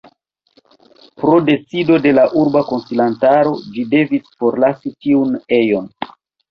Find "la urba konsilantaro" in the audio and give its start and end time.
2.21-3.55